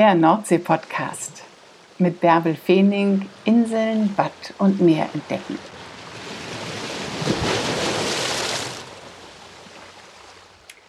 [0.00, 1.44] der Nordsee-Podcast.
[1.98, 5.58] Mit Bärbel Feening Inseln, Bad und Meer entdecken.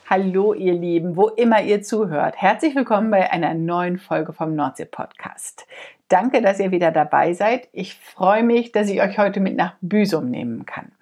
[0.09, 2.37] Hallo ihr Lieben, wo immer ihr zuhört.
[2.37, 5.67] Herzlich willkommen bei einer neuen Folge vom Nordsee-Podcast.
[6.07, 7.67] Danke, dass ihr wieder dabei seid.
[7.73, 10.93] Ich freue mich, dass ich euch heute mit nach Büsum nehmen kann.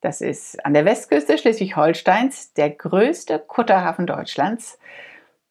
[0.00, 4.76] Das ist an der Westküste Schleswig-Holsteins der größte Kutterhafen Deutschlands.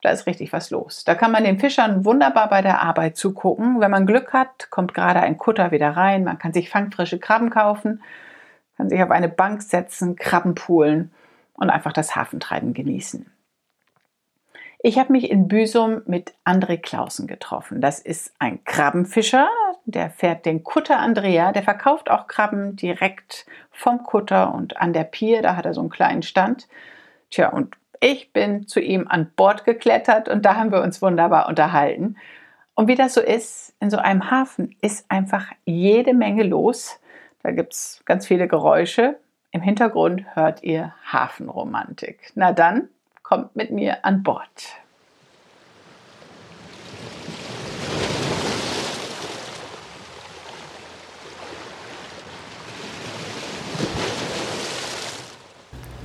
[0.03, 1.05] Da ist richtig was los.
[1.05, 3.79] Da kann man den Fischern wunderbar bei der Arbeit zugucken.
[3.79, 6.25] Wenn man Glück hat, kommt gerade ein Kutter wieder rein.
[6.25, 8.03] Man kann sich fangfrische Krabben kaufen,
[8.75, 11.11] kann sich auf eine Bank setzen, Krabben poolen
[11.53, 13.31] und einfach das Hafentreiben genießen.
[14.79, 17.79] Ich habe mich in Büsum mit André Clausen getroffen.
[17.79, 19.47] Das ist ein Krabbenfischer,
[19.85, 25.05] der fährt den Kutter Andrea, der verkauft auch Krabben direkt vom Kutter und an der
[25.05, 26.67] Pier, da hat er so einen kleinen Stand.
[27.29, 31.47] Tja, und ich bin zu ihm an Bord geklettert und da haben wir uns wunderbar
[31.47, 32.17] unterhalten.
[32.75, 36.99] Und wie das so ist, in so einem Hafen ist einfach jede Menge los.
[37.43, 39.17] Da gibt es ganz viele Geräusche.
[39.51, 42.33] Im Hintergrund hört ihr Hafenromantik.
[42.35, 42.89] Na dann,
[43.21, 44.41] kommt mit mir an Bord.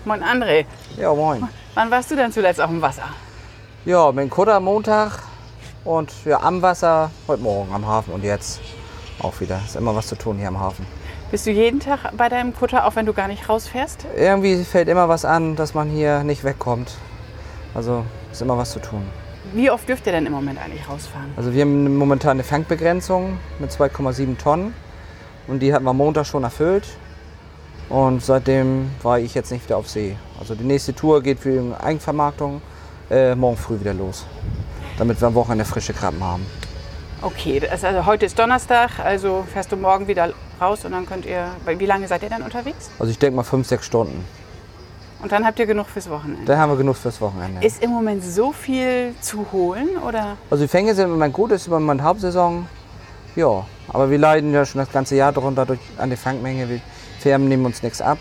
[0.04, 0.64] Moin André.
[0.96, 1.48] Ja, moin.
[1.78, 3.04] Wann warst du denn zuletzt auf dem Wasser?
[3.84, 5.12] Ja, mit dem Kutter Montag
[5.84, 8.60] und ja, am Wasser heute Morgen am Hafen und jetzt
[9.22, 9.60] auch wieder.
[9.64, 10.84] Ist immer was zu tun hier am Hafen.
[11.30, 14.06] Bist du jeden Tag bei deinem Kutter, auch wenn du gar nicht rausfährst?
[14.16, 16.96] Irgendwie fällt immer was an, dass man hier nicht wegkommt.
[17.76, 19.06] Also ist immer was zu tun.
[19.54, 21.30] Wie oft dürft ihr denn im Moment eigentlich rausfahren?
[21.36, 24.74] Also wir haben momentan eine Fangbegrenzung mit 2,7 Tonnen
[25.46, 26.88] und die hatten wir Montag schon erfüllt.
[27.88, 30.16] Und seitdem war ich jetzt nicht wieder auf See.
[30.38, 32.60] Also die nächste Tour geht für die Eigenvermarktung
[33.10, 34.26] äh, morgen früh wieder los,
[34.98, 36.46] damit wir am Wochenende frische Krabben haben.
[37.22, 41.50] Okay, also heute ist Donnerstag, also fährst du morgen wieder raus und dann könnt ihr.
[41.66, 42.90] Wie lange seid ihr dann unterwegs?
[42.98, 44.24] Also ich denke mal fünf, sechs Stunden.
[45.20, 46.44] Und dann habt ihr genug fürs Wochenende.
[46.44, 47.66] Dann haben wir genug fürs Wochenende.
[47.66, 50.36] Ist im Moment so viel zu holen oder?
[50.48, 52.68] Also die Fänge sind im Moment gut, ist im Moment Hauptsaison.
[53.34, 56.80] Ja, aber wir leiden ja schon das ganze Jahr darunter durch, an der Fangmenge.
[57.18, 58.18] Firmen nehmen uns nichts ab,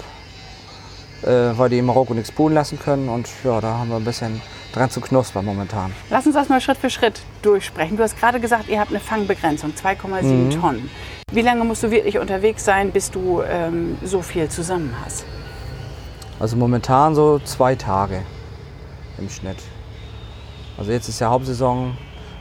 [1.23, 3.09] äh, weil die in Marokko nichts poolen lassen können.
[3.09, 4.41] Und ja, da haben wir ein bisschen
[4.73, 5.93] dran zu knuspern momentan.
[6.09, 7.97] Lass uns das mal Schritt für Schritt durchsprechen.
[7.97, 10.61] Du hast gerade gesagt, ihr habt eine Fangbegrenzung, 2,7 mhm.
[10.61, 10.89] Tonnen.
[11.31, 15.25] Wie lange musst du wirklich unterwegs sein, bis du ähm, so viel zusammen hast?
[16.39, 18.21] Also momentan so zwei Tage
[19.17, 19.57] im Schnitt.
[20.77, 21.97] Also jetzt ist ja Hauptsaison.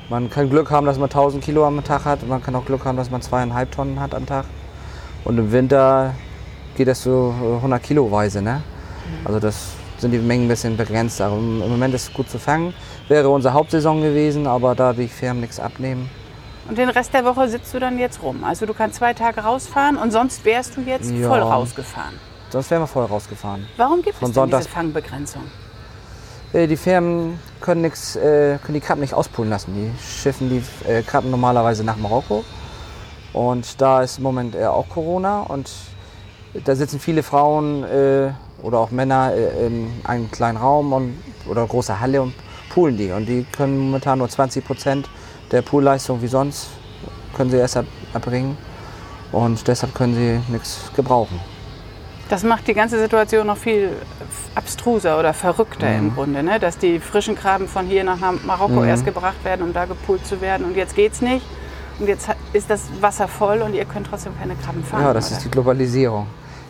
[0.09, 2.27] Man kann Glück haben, dass man 1000 Kilo am Tag hat.
[2.29, 4.45] Man kann auch Glück haben, dass man zweieinhalb Tonnen hat am Tag.
[5.25, 6.15] Und im Winter
[6.77, 8.43] geht das so 100 Kilo weise.
[8.43, 8.63] Ne?
[9.25, 11.21] Also das sind die Mengen ein bisschen begrenzt.
[11.21, 12.75] Aber im Moment ist es gut zu fangen.
[13.09, 16.11] Wäre unsere Hauptsaison gewesen, aber da die Firmen nichts abnehmen.
[16.69, 18.43] Und den Rest der Woche sitzt du dann jetzt rum.
[18.45, 22.15] Also du kannst zwei Tage rausfahren und sonst wärst du jetzt ja, voll rausgefahren.
[22.51, 23.67] Sonst wären wir voll rausgefahren.
[23.77, 25.43] Warum gibt Von es denn diese Fangbegrenzung?
[26.53, 29.75] Äh, die Firmen können, nix, äh, können die Krabben nicht auspulen lassen.
[29.75, 32.45] Die schiffen die äh, Krabben normalerweise nach Marokko.
[33.33, 35.71] Und da ist im Moment auch Corona und
[36.65, 38.31] da sitzen viele Frauen äh,
[38.63, 41.19] oder auch Männer äh, in einem kleinen Raum und,
[41.49, 42.35] oder große Halle und
[42.71, 43.11] poolen die.
[43.11, 45.09] Und die können momentan nur 20 Prozent
[45.51, 46.69] der Poolleistung wie sonst,
[47.37, 47.79] können sie erst
[48.13, 48.57] erbringen.
[49.33, 51.41] Und deshalb können sie nichts gebrauchen.
[52.29, 53.91] Das macht die ganze Situation noch viel
[54.55, 55.99] abstruser oder verrückter mhm.
[55.99, 56.59] im Grunde, ne?
[56.59, 58.89] dass die frischen Krabben von hier nach Marokko mhm.
[58.89, 60.67] erst gebracht werden, um da gepoolt zu werden.
[60.67, 61.47] Und jetzt geht's nicht.
[61.99, 65.05] Und jetzt ist das Wasser voll und ihr könnt trotzdem keine Krabben fangen.
[65.05, 65.37] Ja, das oder?
[65.37, 66.27] ist die Globalisierung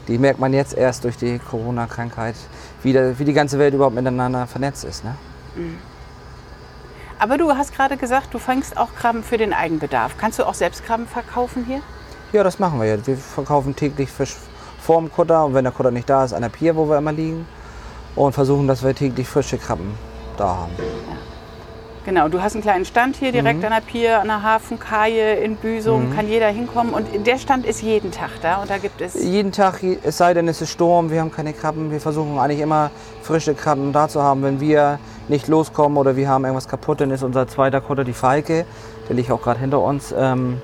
[0.09, 2.37] die merkt man jetzt erst durch die Corona-Krankheit,
[2.83, 5.05] wie, wie, die ganze Welt überhaupt miteinander vernetzt ist.
[5.05, 5.15] Ne?
[5.57, 5.79] Mhm.
[7.19, 10.17] Aber du hast gerade gesagt, du fängst auch Krabben für den Eigenbedarf.
[10.19, 11.81] Kannst du auch selbst Krabben verkaufen hier?
[12.33, 13.07] Ja, das machen wir ja.
[13.07, 14.37] Wir verkaufen täglich Fisch
[14.81, 17.13] vorm Kutter und wenn der Kutter nicht da ist, an der Pier, wo wir immer
[17.13, 17.47] liegen.
[18.15, 19.95] Und versuchen, dass wir täglich frische Krabben
[20.37, 20.73] da haben.
[22.07, 23.65] Genau, du hast einen kleinen Stand hier direkt mhm.
[23.65, 26.15] an der Pier, an der Hafenkaje in Büsum, mhm.
[26.15, 29.15] kann jeder hinkommen und der Stand ist jeden Tag da und da gibt es...
[29.15, 32.61] Jeden Tag, es sei denn es ist Sturm, wir haben keine Krabben, wir versuchen eigentlich
[32.61, 32.93] immer
[33.23, 34.45] frische Krabben da zu haben.
[34.45, 38.13] Wenn wir nicht loskommen oder wir haben irgendwas kaputt, dann ist unser zweiter Kutter die
[38.13, 38.67] Falke,
[39.09, 40.61] der liegt auch gerade hinter uns, ähm,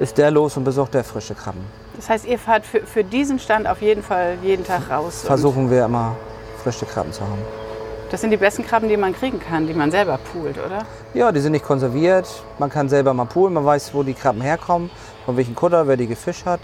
[0.00, 1.62] ist der los und besorgt der frische Krabben.
[1.96, 5.22] Das heißt, ihr fahrt für, für diesen Stand auf jeden Fall jeden Tag raus?
[5.24, 6.14] Versuchen wir immer
[6.62, 7.67] frische Krabben zu haben.
[8.10, 10.86] Das sind die besten Krabben, die man kriegen kann, die man selber poolt, oder?
[11.12, 12.26] Ja, die sind nicht konserviert.
[12.58, 14.90] Man kann selber mal poolen, man weiß, wo die Krabben herkommen,
[15.26, 16.60] von welchem Kutter, wer die gefischt hat.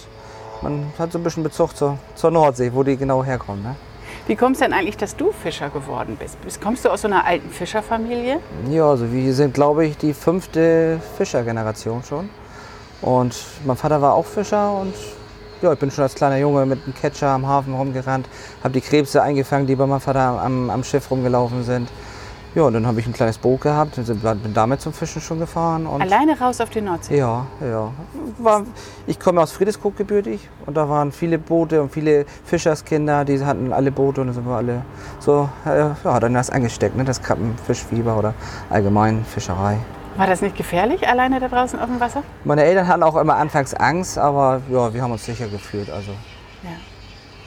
[0.63, 3.63] Man hat so ein bisschen Bezug zur, zur Nordsee, wo die genau herkommen.
[3.63, 3.77] Ne?
[4.27, 6.41] Wie kommst du denn eigentlich, dass du Fischer geworden bist?
[6.41, 8.41] Bist- Kommst du aus so einer alten Fischerfamilie?
[8.71, 12.31] Ja, also wir sind, glaube ich, die fünfte Fischergeneration schon.
[13.03, 13.37] Und
[13.67, 14.95] mein Vater war auch Fischer und
[15.65, 18.29] ja, ich bin schon als kleiner Junge mit einem Catcher am Hafen rumgerannt,
[18.63, 21.89] habe die Krebse eingefangen, die bei meinem Vater am, am Schiff rumgelaufen sind.
[22.55, 24.07] Ja, und dann habe ich ein kleines Boot gehabt, und
[24.43, 25.87] bin damit zum Fischen schon gefahren.
[25.87, 27.17] Und Alleine raus auf die Nordsee?
[27.17, 27.91] Ja, ja.
[28.39, 28.63] War,
[29.09, 33.73] ich komme aus Friedrichskoog gebürtig und da waren viele Boote und viele Fischerskinder, die hatten
[33.73, 34.83] alle Boote und dann sind wir alle
[35.19, 37.05] so, äh, ja, dann das angesteckt, ne?
[37.05, 38.35] das Krabbenfischfieber oder
[38.71, 39.79] allgemein Fischerei.
[40.17, 42.23] War das nicht gefährlich, alleine da draußen auf dem Wasser?
[42.45, 45.91] Meine Eltern hatten auch immer anfangs Angst, aber ja, wir haben uns sicher gefühlt.
[45.91, 46.13] Also.
[46.63, 46.71] Ja.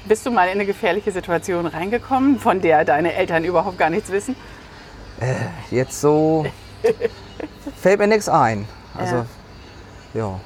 [0.06, 4.12] Bist du mal in eine gefährliche Situation reingekommen, von der deine Eltern überhaupt gar nichts
[4.12, 4.36] wissen?
[5.72, 6.46] Jetzt so
[7.82, 8.68] fällt mir nichts ein.
[8.98, 9.26] Also,
[10.14, 10.40] ja.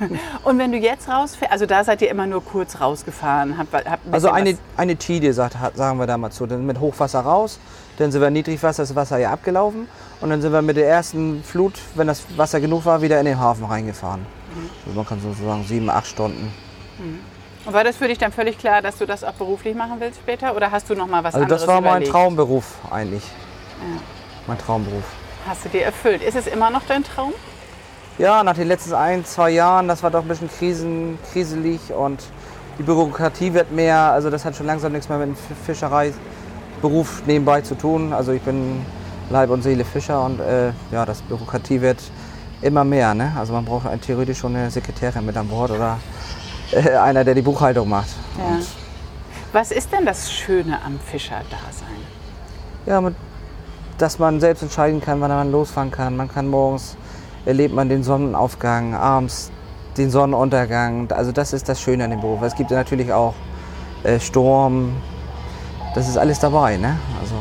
[0.44, 4.06] Und wenn du jetzt rausfährst, also da seid ihr immer nur kurz rausgefahren, habt, habt
[4.06, 6.46] ein Also eine, was- eine Tide, sagen wir da mal zu.
[6.46, 7.58] Dann mit Hochwasser raus,
[7.98, 9.88] dann sind wir Niedrigwasser, ist das Wasser ja abgelaufen.
[10.20, 13.26] Und dann sind wir mit der ersten Flut, wenn das Wasser genug war, wieder in
[13.26, 14.20] den Hafen reingefahren.
[14.20, 14.70] Mhm.
[14.86, 16.52] Also man kann so sagen, sieben, acht Stunden.
[17.64, 20.18] Und war das für dich dann völlig klar, dass du das auch beruflich machen willst
[20.20, 20.56] später?
[20.56, 22.12] Oder hast du noch mal was Also anderes das war mein überlegt?
[22.12, 23.22] Traumberuf eigentlich.
[24.46, 25.04] Mein Traumberuf.
[25.46, 26.22] Hast du dir erfüllt?
[26.22, 27.32] Ist es immer noch dein Traum?
[28.18, 32.22] Ja, nach den letzten ein, zwei Jahren, das war doch ein bisschen krisen, kriselig und
[32.78, 34.12] die Bürokratie wird mehr.
[34.12, 35.36] Also das hat schon langsam nichts mehr mit dem
[36.78, 38.12] F- Fischereiberuf nebenbei zu tun.
[38.12, 38.84] Also ich bin
[39.30, 41.98] Leib und Seele Fischer und äh, ja, das Bürokratie wird
[42.62, 43.14] immer mehr.
[43.14, 43.32] Ne?
[43.38, 45.98] Also man braucht ein- theoretisch schon eine Sekretärin mit an Bord oder
[46.72, 48.08] äh, einer, der die Buchhaltung macht.
[48.38, 48.58] Ja.
[49.52, 51.88] Was ist denn das Schöne am Fischerdasein?
[52.86, 53.14] ja, mit,
[53.98, 56.16] dass man selbst entscheiden kann, wann man losfahren kann.
[56.16, 56.96] Man kann morgens
[57.44, 59.50] erlebt man den Sonnenaufgang, abends
[59.98, 61.10] den Sonnenuntergang.
[61.12, 62.40] Also das ist das Schöne an dem Beruf.
[62.42, 63.34] Es gibt natürlich auch
[64.04, 64.92] äh, Sturm.
[65.94, 66.96] Das ist alles dabei, ne?
[67.20, 67.34] Also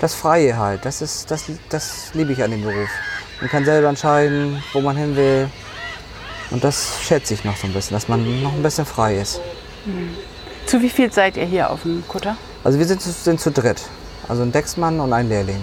[0.00, 0.84] das Freie halt.
[0.84, 2.88] Das ist das, das liebe ich an dem Beruf.
[3.40, 5.48] Man kann selber entscheiden, wo man hin will.
[6.50, 9.40] Und das schätze ich noch so ein bisschen, dass man noch ein bisschen frei ist.
[10.66, 12.36] Zu wie viel seid ihr hier auf dem Kutter?
[12.62, 13.82] Also wir sind, zu- sind zu dritt.
[14.28, 15.62] Also ein Decksmann und ein Lehrling.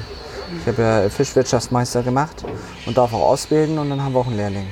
[0.61, 2.43] Ich habe ja Fischwirtschaftsmeister gemacht
[2.85, 4.67] und darf auch ausbilden und dann haben wir auch einen Lehrling.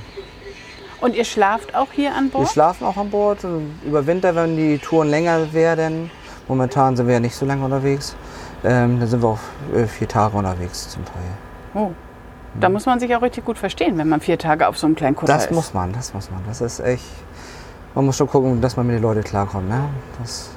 [0.99, 2.49] Und ihr schlaft auch hier an Wir Bord?
[2.49, 6.09] schlafen auch an Bord und über Winter, wenn die Touren länger werden.
[6.47, 8.15] Momentan sind wir ja nicht so lange unterwegs.
[8.63, 9.39] Ähm, dann sind wir auch
[9.75, 11.23] äh, vier Tage unterwegs zum Teil.
[11.73, 11.91] Oh.
[12.59, 14.95] Da muss man sich auch richtig gut verstehen, wenn man vier Tage auf so einem
[14.95, 15.51] kleinen Kutter Das ist.
[15.51, 16.41] muss man, das muss man.
[16.47, 17.05] Das ist echt.
[17.93, 19.69] Man muss schon gucken, dass man mit den Leuten klarkommt.
[19.69, 19.81] Ne?
[20.19, 20.49] Das,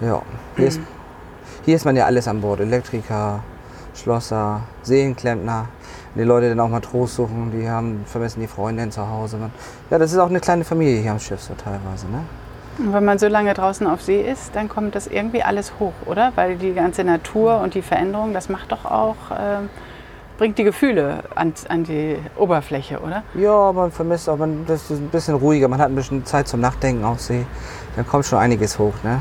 [0.00, 0.20] ja.
[0.56, 0.80] Hier, ist,
[1.64, 2.60] hier ist man ja alles an Bord.
[2.60, 3.42] Elektriker,
[3.94, 5.68] Schlosser, Seelenklempner.
[6.14, 9.38] Die Leute dann auch mal Trost suchen, die haben, vermissen die Freundin zu Hause.
[9.90, 12.06] Ja, das ist auch eine kleine Familie hier am Schiff so teilweise.
[12.08, 12.24] Ne?
[12.78, 15.92] Und wenn man so lange draußen auf See ist, dann kommt das irgendwie alles hoch,
[16.06, 16.32] oder?
[16.36, 19.68] Weil die ganze Natur und die Veränderung, das macht doch auch, ähm,
[20.38, 23.24] bringt die Gefühle an, an die Oberfläche, oder?
[23.34, 26.46] Ja, man vermisst auch, man, das ist ein bisschen ruhiger, man hat ein bisschen Zeit
[26.46, 27.44] zum Nachdenken auf See.
[27.96, 29.20] Dann kommt schon einiges hoch, ne?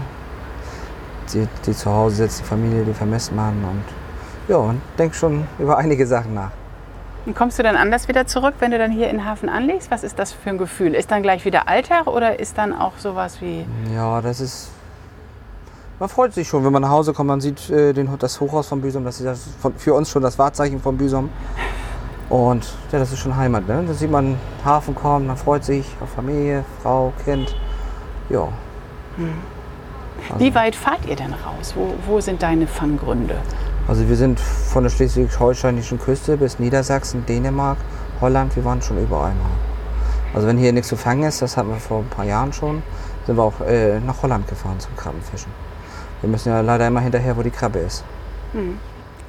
[1.34, 3.84] Die, die zu Hause sitzt, die Familie, die vermisst man und
[4.48, 6.52] ja, man denkt schon über einige Sachen nach.
[7.28, 9.92] Und kommst du dann anders wieder zurück, wenn du dann hier in Hafen anlegst?
[9.92, 10.96] Was ist das für ein Gefühl?
[10.96, 14.70] Ist dann gleich wieder Alltag oder ist dann auch sowas wie, Ja, das ist.
[16.00, 17.28] Man freut sich schon, wenn man nach Hause kommt.
[17.28, 19.04] Man sieht äh, den, das Hochhaus von Büsum.
[19.04, 21.30] Das ist ja von, für uns schon das Wahrzeichen von Büsum.
[22.30, 23.68] Und ja, das ist schon Heimat.
[23.68, 23.84] Ne?
[23.86, 27.54] Da sieht man Hafen kommen, man freut sich auf Familie, Frau, Kind.
[28.30, 28.48] Ja.
[30.38, 31.74] wie weit fahrt ihr denn raus?
[31.76, 33.36] Wo, wo sind deine Fanggründe?
[33.88, 37.78] Also wir sind von der schleswig-holsteinischen Küste bis Niedersachsen, Dänemark,
[38.20, 39.50] Holland, wir waren schon überall mal.
[40.34, 42.84] Also wenn hier nichts zu fangen ist, das hatten wir vor ein paar Jahren schon,
[43.26, 45.52] sind wir auch äh, nach Holland gefahren zum Krabbenfischen.
[46.22, 48.04] Wir müssen ja leider immer hinterher, wo die Krabbe ist.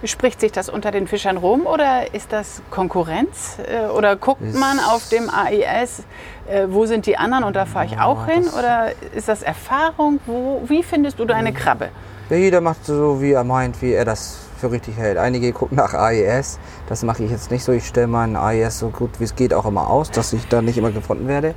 [0.04, 3.58] Spricht sich das unter den Fischern rum oder ist das Konkurrenz?
[3.58, 6.04] Äh, Oder guckt Ist- man auf dem AIS,
[6.48, 8.44] äh, wo sind die anderen und da fahre ich auch hin?
[8.58, 10.20] Oder ist das Erfahrung?
[10.26, 11.88] Wo, wie findest du deine Krabbe?
[12.30, 15.18] Ja, jeder macht so, wie er meint, wie er das für richtig hält.
[15.18, 17.72] Einige gucken nach AES, das mache ich jetzt nicht so.
[17.72, 20.62] Ich stelle meinen AES so gut wie es geht auch immer aus, dass ich da
[20.62, 21.54] nicht immer gefunden werde.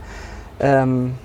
[0.59, 1.15] Ähm,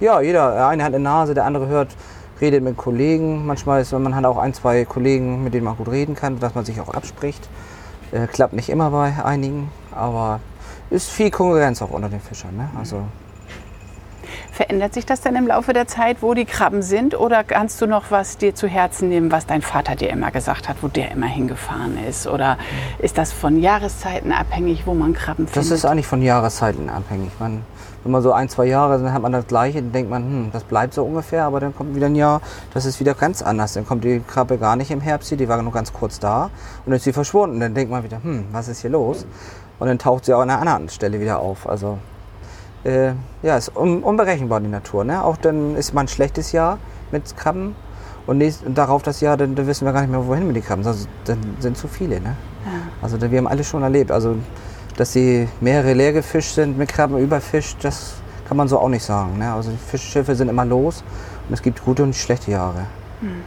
[0.00, 1.96] ja, jeder, der eine hat eine Nase, der andere hört,
[2.40, 3.46] redet mit Kollegen.
[3.46, 6.54] Manchmal ist man hat auch ein, zwei Kollegen, mit denen man gut reden kann, dass
[6.54, 7.48] man sich auch abspricht.
[8.10, 10.40] Äh, klappt nicht immer bei einigen, aber
[10.90, 12.56] ist viel Konkurrenz auch unter den Fischern.
[12.56, 12.68] Ne?
[12.78, 13.02] Also,
[14.52, 17.18] Verändert sich das denn im Laufe der Zeit, wo die Krabben sind?
[17.18, 20.68] Oder kannst du noch was dir zu Herzen nehmen, was dein Vater dir immer gesagt
[20.68, 22.26] hat, wo der immer hingefahren ist?
[22.26, 22.58] Oder
[22.98, 25.72] ist das von Jahreszeiten abhängig, wo man Krabben Das findet?
[25.72, 27.30] ist eigentlich von Jahreszeiten abhängig.
[27.40, 27.62] Man,
[28.04, 30.50] wenn man so ein, zwei Jahre, dann hat man das Gleiche, dann denkt man, hm,
[30.52, 32.42] das bleibt so ungefähr, aber dann kommt wieder ein Jahr,
[32.74, 33.72] das ist wieder ganz anders.
[33.72, 36.44] Dann kommt die Krabbe gar nicht im Herbst hier, die war nur ganz kurz da
[36.44, 36.50] und
[36.88, 37.58] dann ist sie verschwunden.
[37.58, 39.24] Dann denkt man wieder, hm, was ist hier los?
[39.78, 41.66] Und dann taucht sie auch an einer anderen Stelle wieder auf.
[41.66, 41.96] Also
[42.84, 43.12] äh,
[43.42, 45.04] ja, ist un unberechenbar die Natur.
[45.04, 45.22] Ne?
[45.24, 46.78] Auch dann ist mal ein schlechtes Jahr
[47.10, 47.74] mit Krabben
[48.26, 50.56] und, nächst, und darauf das Jahr, dann, dann, wissen wir gar nicht mehr, wohin mit
[50.56, 50.86] den Krabben.
[50.86, 52.20] Also, dann sind zu viele.
[52.20, 52.36] Ne?
[52.64, 52.72] Ja.
[53.02, 54.10] Also wir haben alles schon erlebt.
[54.10, 54.36] Also
[54.96, 58.14] dass sie mehrere leer gefischt sind mit Krabben überfischt, das
[58.46, 59.38] kann man so auch nicht sagen.
[59.38, 59.52] Ne?
[59.52, 61.02] Also die Fischschiffe sind immer los
[61.48, 62.86] und es gibt gute und schlechte Jahre.
[63.20, 63.42] Hm.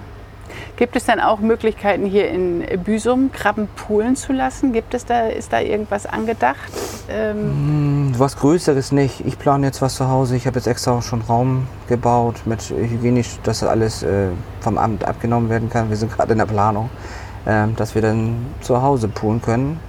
[0.78, 4.74] Gibt es dann auch Möglichkeiten hier in Büsum Krabben poolen zu lassen?
[4.74, 6.70] Gibt es da, ist da irgendwas angedacht?
[7.10, 9.26] Ähm hm, was Größeres nicht.
[9.26, 10.36] Ich plane jetzt was zu Hause.
[10.36, 14.28] Ich habe jetzt extra schon Raum gebaut mit hygienisch, dass alles äh,
[14.60, 15.90] vom Amt abgenommen werden kann.
[15.90, 16.90] Wir sind gerade in der Planung,
[17.46, 19.80] äh, dass wir dann zu Hause poolen können.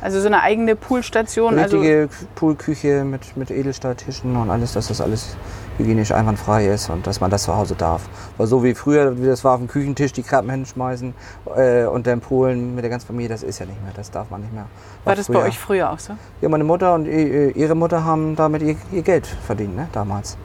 [0.00, 1.54] Also so eine eigene Poolstation?
[1.54, 5.36] Eine richtige also Poolküche mit, mit Edelstahltischen und alles, dass das alles
[5.78, 8.08] hygienisch einwandfrei ist und dass man das zu Hause darf.
[8.36, 11.14] Weil so wie früher, wie das war auf dem Küchentisch, die Krabben hinschmeißen
[11.56, 14.30] äh, und dann Polen mit der ganzen Familie, das ist ja nicht mehr, das darf
[14.30, 14.66] man nicht mehr.
[15.04, 15.40] War, war das früher.
[15.40, 16.14] bei euch früher auch so?
[16.40, 20.36] Ja, meine Mutter und ihre Mutter haben damit ihr, ihr Geld verdient, ne, damals.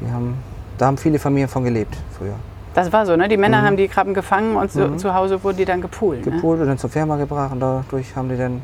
[0.00, 0.36] Die haben,
[0.78, 2.34] da haben viele Familien von gelebt früher.
[2.74, 3.28] Das war so, ne?
[3.28, 3.66] Die Männer mhm.
[3.66, 4.98] haben die Krabben gefangen und so, mhm.
[4.98, 6.24] zu Hause wurden die dann gepoolt.
[6.24, 6.32] Ne?
[6.32, 6.62] Gepoolt ne?
[6.62, 8.62] und dann zur Firma gebracht und dadurch haben die dann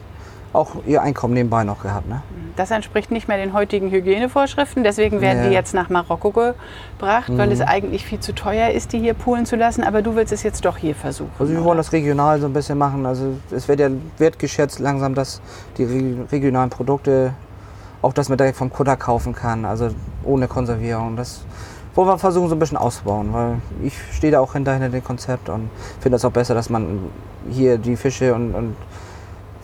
[0.57, 2.09] auch ihr Einkommen nebenbei noch gehabt.
[2.09, 2.23] Ne?
[2.57, 4.83] Das entspricht nicht mehr den heutigen Hygienevorschriften.
[4.83, 5.49] Deswegen werden ja.
[5.49, 7.39] die jetzt nach Marokko gebracht, mhm.
[7.39, 9.85] weil es eigentlich viel zu teuer ist, die hier poolen zu lassen.
[9.85, 11.31] Aber du willst es jetzt doch hier versuchen.
[11.39, 11.69] Also wir oder?
[11.69, 13.05] wollen das regional so ein bisschen machen.
[13.05, 15.41] Also es wird ja wertgeschätzt langsam, dass
[15.77, 15.85] die
[16.33, 17.35] regionalen Produkte,
[18.01, 19.91] auch dass man direkt vom Kutter kaufen kann, also
[20.25, 21.17] ohne Konservierung.
[21.17, 21.45] Das
[21.95, 25.05] wollen wir versuchen so ein bisschen auszubauen, weil ich stehe da auch hinter, hinter dem
[25.05, 25.71] Konzept und
[26.01, 27.01] finde es auch besser, dass man
[27.51, 28.77] hier die Fische und, und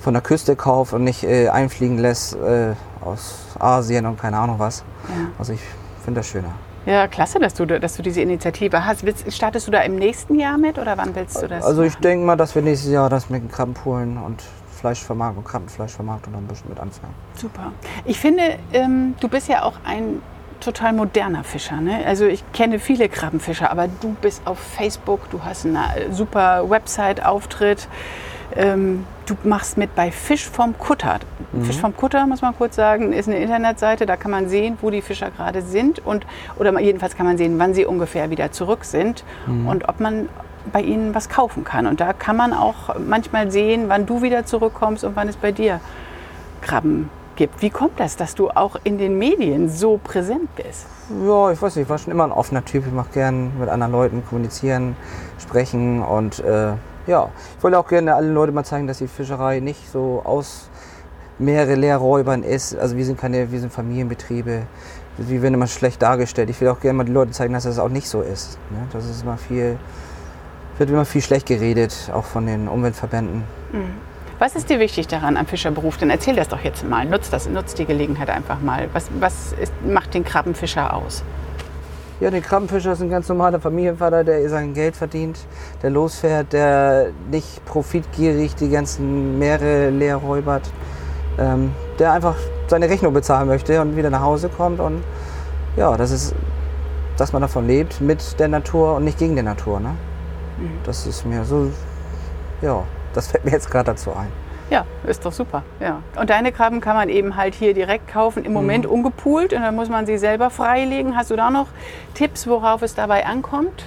[0.03, 4.59] von der Küste kauft und nicht äh, einfliegen lässt äh, aus Asien und keine Ahnung
[4.59, 4.85] was.
[5.09, 5.29] Ja.
[5.39, 5.61] Also ich
[6.05, 6.53] finde das schöner.
[6.85, 9.05] Ja, klasse, dass du, dass du diese Initiative hast.
[9.05, 11.65] Willst, startest du da im nächsten Jahr mit oder wann willst du das?
[11.65, 14.43] Also ich denke mal, dass wir nächstes Jahr das mit den Krabbenpolen und
[14.81, 17.15] Fleischvermarktung, Krabbenfleischvermarktung ein bisschen mit anfangen.
[17.37, 17.71] Super.
[18.05, 20.21] Ich finde, ähm, du bist ja auch ein
[20.59, 21.81] total moderner Fischer.
[21.81, 22.05] Ne?
[22.05, 26.69] Also ich kenne viele Krabbenfischer, aber du bist auf Facebook, du hast einen äh, super
[26.69, 27.87] Website-Auftritt.
[28.57, 31.21] Ähm, du machst mit bei Fisch vom Kutter.
[31.53, 31.65] Mhm.
[31.65, 34.91] Fisch vom Kutter, muss man kurz sagen, ist eine Internetseite, da kann man sehen, wo
[34.91, 36.27] die Fischer gerade sind und
[36.59, 39.67] oder jedenfalls kann man sehen, wann sie ungefähr wieder zurück sind mhm.
[39.69, 40.29] und ob man
[40.73, 41.87] bei ihnen was kaufen kann.
[41.87, 45.53] Und da kann man auch manchmal sehen, wann du wieder zurückkommst und wann es bei
[45.53, 45.81] dir
[46.61, 47.63] Krabben gibt.
[47.63, 50.87] Wie kommt das, dass du auch in den Medien so präsent bist?
[51.27, 52.87] Ja, ich weiß nicht, ich war schon immer ein offener Typ.
[52.87, 54.97] Ich mache gern mit anderen Leuten kommunizieren,
[55.39, 56.73] sprechen und äh,
[57.07, 60.69] ja, ich wollte auch gerne allen Leuten mal zeigen, dass die Fischerei nicht so aus
[61.39, 62.77] mehrere Leerräubern ist.
[62.77, 64.63] Also wir sind keine, wir sind Familienbetriebe.
[65.19, 66.51] Wir werden immer schlecht dargestellt.
[66.51, 68.59] Ich will auch gerne mal die Leute zeigen, dass das auch nicht so ist.
[68.71, 68.79] Ne?
[68.93, 69.79] Das ist immer viel,
[70.79, 73.45] wird immer viel schlecht geredet, auch von den Umweltverbänden.
[73.73, 74.13] Mhm.
[74.39, 75.99] Was ist dir wichtig daran am Fischerberuf?
[75.99, 77.05] Dann erzähl das doch jetzt mal.
[77.05, 78.89] Nutz das, nutz die Gelegenheit einfach mal.
[78.93, 81.23] Was, was ist, macht den Krabbenfischer aus?
[82.21, 85.39] Ja, der Krabbenfischer ist ein ganz normaler Familienvater, der sein Geld verdient,
[85.83, 90.71] der losfährt, der nicht profitgierig die ganzen Meere leer räubert,
[91.39, 92.37] ähm, der einfach
[92.69, 94.79] seine Rechnung bezahlen möchte und wieder nach Hause kommt.
[94.79, 95.03] Und
[95.77, 96.35] ja, das ist,
[97.17, 99.81] dass man davon lebt, mit der Natur und nicht gegen die Natur.
[99.81, 99.91] Ne?
[100.59, 100.79] Mhm.
[100.85, 101.71] Das ist mir so,
[102.61, 104.31] ja, das fällt mir jetzt gerade dazu ein.
[104.73, 105.65] Ja, ist doch super.
[105.81, 106.01] Ja.
[106.19, 108.93] Und deine Krabben kann man eben halt hier direkt kaufen, im Moment mhm.
[108.93, 111.15] ungepoolt und dann muss man sie selber freilegen.
[111.15, 111.67] Hast du da noch
[112.15, 113.85] Tipps, worauf es dabei ankommt?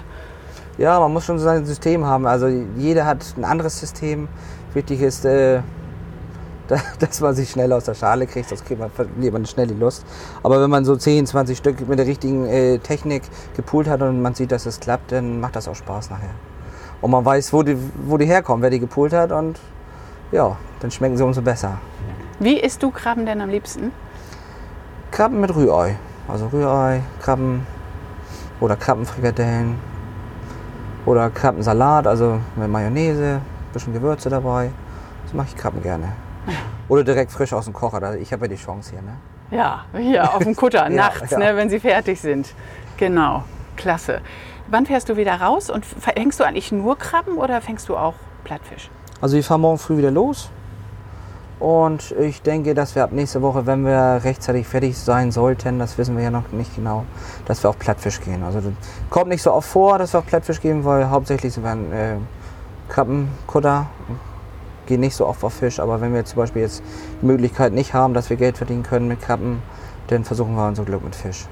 [0.77, 2.27] Ja, man muss schon sein System haben.
[2.27, 2.45] Also
[2.77, 4.27] jeder hat ein anderes System.
[4.75, 5.61] Wichtig ist, äh,
[6.99, 9.73] dass man sich schnell aus der Schale kriegt, sonst kriegt man, verliert man schnell die
[9.73, 10.05] Lust.
[10.43, 13.23] Aber wenn man so 10, 20 Stück mit der richtigen äh, Technik
[13.55, 16.35] gepoolt hat und man sieht, dass es klappt, dann macht das auch Spaß nachher.
[17.01, 17.75] Und man weiß, wo die,
[18.05, 19.59] wo die herkommen, wer die gepoolt hat und
[20.31, 21.77] ja, dann schmecken sie umso besser.
[22.39, 23.91] Wie isst du Krabben denn am liebsten?
[25.11, 25.97] Krabben mit Rührei.
[26.27, 27.65] Also Rührei, Krabben
[28.59, 29.75] oder Krabbenfrikadellen
[31.05, 33.39] oder Krabbensalat, also mit Mayonnaise,
[33.73, 34.71] bisschen Gewürze dabei.
[35.23, 36.13] Das mache ich Krabben gerne.
[36.87, 38.15] Oder direkt frisch aus dem Kocher.
[38.17, 39.01] Ich habe ja die Chance hier.
[39.01, 39.17] Ne?
[39.51, 41.39] Ja, hier auf dem Kutter, nachts, ja.
[41.39, 42.53] Ne, wenn sie fertig sind.
[42.97, 43.43] Genau,
[43.75, 44.21] klasse.
[44.67, 48.15] Wann fährst du wieder raus und fängst du eigentlich nur Krabben oder fängst du auch
[48.43, 48.89] Plattfisch?
[49.21, 50.49] Also ich fahre morgen früh wieder los.
[51.59, 55.97] Und ich denke, dass wir ab nächste Woche, wenn wir rechtzeitig fertig sein sollten, das
[55.97, 57.05] wissen wir ja noch nicht genau,
[57.45, 58.43] dass wir auf Plattfisch gehen.
[58.43, 58.61] Also
[59.09, 62.17] kommt nicht so oft vor, dass wir auf Plattfisch gehen, weil hauptsächlich sind wir äh,
[62.89, 63.87] Krabbenkutter,
[64.85, 65.79] gehen nicht so oft auf Fisch.
[65.79, 66.83] Aber wenn wir zum Beispiel jetzt
[67.21, 69.63] die Möglichkeit nicht haben, dass wir Geld verdienen können mit Krabben,
[70.07, 71.47] dann versuchen wir unser Glück mit Fisch.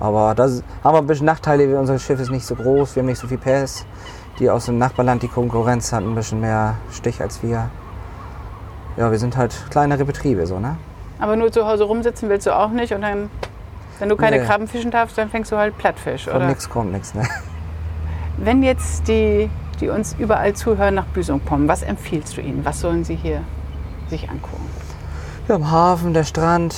[0.00, 1.78] Aber da haben wir ein bisschen Nachteile.
[1.78, 3.84] Unser Schiff ist nicht so groß, wir haben nicht so viel PS.
[4.38, 7.70] Die aus dem Nachbarland, die Konkurrenz hat ein bisschen mehr Stich als wir.
[8.96, 10.76] Ja, wir sind halt kleinere Betriebe, so, ne?
[11.18, 13.30] Aber nur zu Hause rumsitzen willst du auch nicht und dann,
[13.98, 14.44] wenn du keine nee.
[14.44, 16.46] Krabben fischen darfst, dann fängst du halt Plattfisch, Von oder?
[16.46, 17.22] Nix kommt nichts, ne?
[18.36, 22.64] Wenn jetzt die, die uns überall zuhören, nach Büsum kommen, was empfiehlst du ihnen?
[22.64, 23.42] Was sollen sie hier
[24.08, 24.64] sich angucken?
[25.48, 26.76] Ja, am Hafen, der Strand,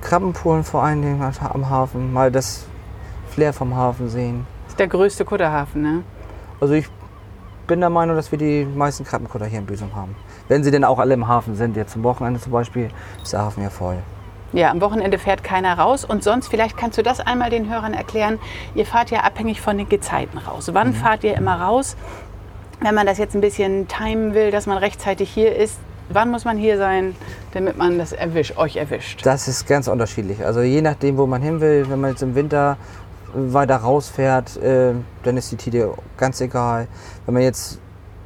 [0.00, 2.64] Krabbenpoolen vor allen Dingen am Hafen, mal das
[3.28, 4.46] Flair vom Hafen sehen.
[4.64, 6.02] Das ist der größte Kutterhafen, ne?
[6.60, 6.86] Also ich
[7.66, 10.14] bin der Meinung, dass wir die meisten Krabbenkutter hier in Büsum haben.
[10.48, 12.90] Wenn sie denn auch alle im Hafen sind, jetzt zum Wochenende zum Beispiel,
[13.22, 13.96] ist der Hafen ja voll.
[14.52, 16.04] Ja, am Wochenende fährt keiner raus.
[16.04, 18.38] Und sonst, vielleicht kannst du das einmal den Hörern erklären.
[18.74, 20.70] Ihr fahrt ja abhängig von den Gezeiten raus.
[20.72, 20.94] Wann mhm.
[20.94, 21.96] fahrt ihr immer raus?
[22.80, 26.44] Wenn man das jetzt ein bisschen timen will, dass man rechtzeitig hier ist, wann muss
[26.44, 27.14] man hier sein,
[27.52, 29.24] damit man das erwischt, euch erwischt?
[29.24, 30.44] Das ist ganz unterschiedlich.
[30.44, 31.86] Also je nachdem, wo man hin will.
[31.88, 32.76] Wenn man jetzt im Winter
[33.34, 36.88] weiter rausfährt, äh, dann ist die Tide ganz egal.
[37.26, 37.78] Wenn man jetzt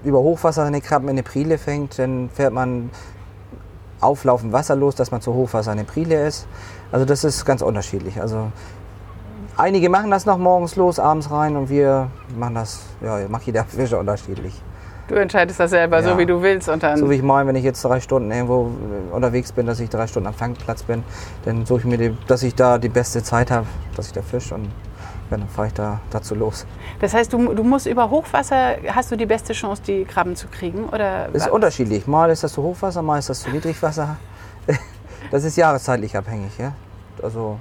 [0.04, 2.90] über Hochwasser in den Krabben in der Prile fängt, dann fährt man
[4.00, 6.46] auflaufend Wasser los, dass man zu Hochwasser in der Prile ist.
[6.92, 8.20] Also das ist ganz unterschiedlich.
[8.20, 8.50] Also
[9.56, 13.64] einige machen das noch morgens los, abends rein und wir machen das, ja, macht jeder
[13.64, 14.60] Fischer unterschiedlich.
[15.08, 16.02] Du entscheidest das selber, ja.
[16.02, 16.68] so wie du willst.
[16.68, 18.70] Und dann so wie ich meine, wenn ich jetzt drei Stunden irgendwo
[19.12, 21.02] unterwegs bin, dass ich drei Stunden am Fangplatz bin,
[21.44, 24.22] dann suche ich mir, die, dass ich da die beste Zeit habe, dass ich da
[24.22, 24.70] fische und
[25.30, 26.66] dann fahre ich da dazu los.
[27.00, 30.48] Das heißt, du, du musst über Hochwasser, hast du die beste Chance, die Krabben zu
[30.48, 30.84] kriegen?
[30.90, 32.06] Oder ist unterschiedlich.
[32.06, 34.16] Mal ist das zu Hochwasser, mal ist das zu Niedrigwasser.
[35.30, 36.52] Das ist jahreszeitlich abhängig.
[36.58, 36.74] Ja?
[37.20, 37.58] Also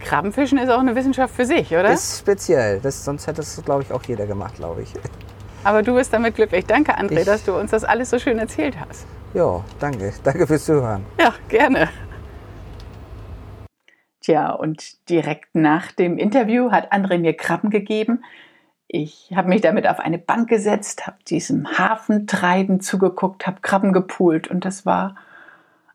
[0.00, 1.92] Krabbenfischen ist auch eine Wissenschaft für sich, oder?
[1.92, 2.80] Ist speziell.
[2.80, 4.92] Das, sonst hätte es, glaube ich, auch jeder gemacht, glaube ich.
[5.64, 6.66] Aber du bist damit glücklich.
[6.66, 9.06] Danke, André, ich, dass du uns das alles so schön erzählt hast.
[9.32, 10.12] Ja, danke.
[10.22, 11.06] Danke fürs Zuhören.
[11.18, 11.88] Ja, gerne.
[14.22, 18.22] Tja, und direkt nach dem Interview hat André mir Krabben gegeben.
[18.86, 24.48] Ich habe mich damit auf eine Bank gesetzt, habe diesem Hafentreiben zugeguckt, habe Krabben gepult
[24.48, 25.16] und das war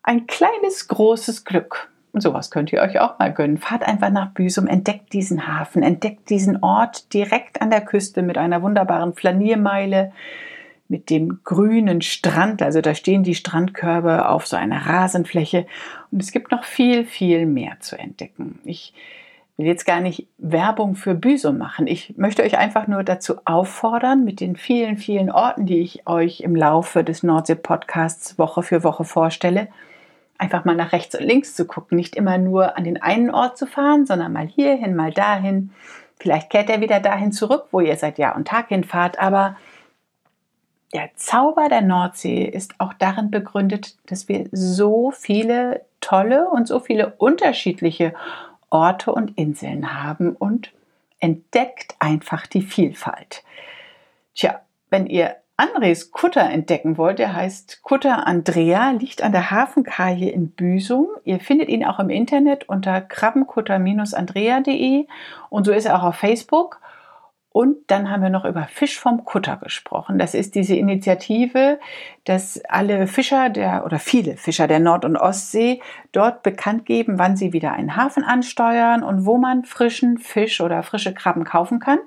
[0.04, 1.90] ein kleines, großes Glück.
[2.12, 3.58] Und sowas könnt ihr euch auch mal gönnen.
[3.58, 8.38] Fahrt einfach nach Büsum, entdeckt diesen Hafen, entdeckt diesen Ort direkt an der Küste mit
[8.38, 10.12] einer wunderbaren Flaniermeile,
[10.89, 12.62] mit dem grünen Strand.
[12.62, 15.65] Also da stehen die Strandkörbe auf so einer Rasenfläche.
[16.12, 18.60] Und es gibt noch viel, viel mehr zu entdecken.
[18.63, 18.93] Ich
[19.58, 21.88] will jetzt gar nicht Werbung für Büsum machen.
[21.88, 26.41] Ich möchte euch einfach nur dazu auffordern, mit den vielen, vielen Orten, die ich euch
[26.41, 29.67] im Laufe des Nordsee-Podcasts Woche für Woche vorstelle,
[30.38, 31.97] einfach mal nach rechts und links zu gucken.
[31.97, 35.71] Nicht immer nur an den einen Ort zu fahren, sondern mal hierhin, mal dahin.
[36.19, 39.58] Vielleicht kehrt er wieder dahin zurück, wo ihr seit Jahr und Tag hinfahrt, aber
[40.93, 46.80] der Zauber der Nordsee ist auch darin begründet, dass wir so viele tolle und so
[46.80, 48.13] viele unterschiedliche
[48.69, 50.71] Orte und Inseln haben und
[51.19, 53.43] entdeckt einfach die Vielfalt.
[54.36, 60.30] Tja, wenn ihr Andres Kutter entdecken wollt, der heißt Kutter Andrea, liegt an der Hafenkaje
[60.30, 61.08] in Büsum.
[61.23, 65.08] Ihr findet ihn auch im Internet unter krabbenkutter-andrea.de
[65.50, 66.80] und so ist er auch auf Facebook.
[67.58, 70.20] Und dann haben wir noch über Fisch vom Kutter gesprochen.
[70.20, 71.80] Das ist diese Initiative,
[72.24, 77.36] dass alle Fischer der oder viele Fischer der Nord- und Ostsee dort bekannt geben, wann
[77.36, 81.98] sie wieder einen Hafen ansteuern und wo man frischen Fisch oder frische Krabben kaufen kann.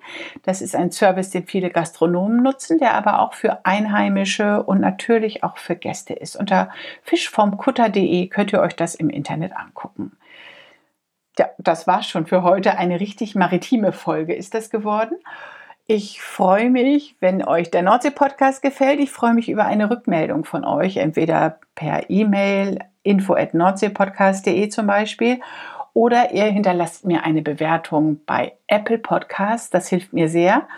[0.44, 5.42] Das ist ein Service, den viele Gastronomen nutzen, der aber auch für Einheimische und natürlich
[5.42, 6.36] auch für Gäste ist.
[6.36, 6.70] Unter
[7.02, 10.12] fischvomkutter.de könnt ihr euch das im Internet angucken.
[11.58, 15.16] Das war schon für heute eine richtig maritime Folge ist das geworden.
[15.86, 19.00] Ich freue mich, wenn euch der Nordsee-Podcast gefällt.
[19.00, 24.86] Ich freue mich über eine Rückmeldung von euch, entweder per E-Mail info at nordseepodcast.de zum
[24.86, 25.40] Beispiel
[25.92, 29.70] oder ihr hinterlasst mir eine Bewertung bei Apple Podcasts.
[29.70, 30.68] Das hilft mir sehr.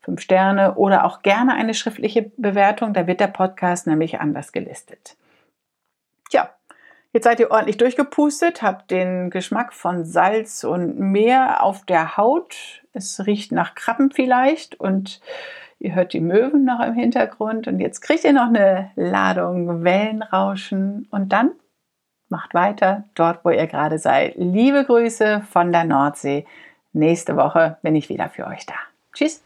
[0.00, 2.94] Fünf Sterne oder auch gerne eine schriftliche Bewertung.
[2.94, 5.16] Da wird der Podcast nämlich anders gelistet.
[7.12, 12.82] Jetzt seid ihr ordentlich durchgepustet, habt den Geschmack von Salz und Meer auf der Haut.
[12.94, 15.20] Es riecht nach Krabben vielleicht und
[15.78, 17.68] ihr hört die Möwen noch im Hintergrund.
[17.68, 21.50] Und jetzt kriegt ihr noch eine Ladung Wellenrauschen und dann
[22.30, 24.34] macht weiter dort, wo ihr gerade seid.
[24.36, 26.46] Liebe Grüße von der Nordsee.
[26.94, 28.74] Nächste Woche bin ich wieder für euch da.
[29.12, 29.42] Tschüss.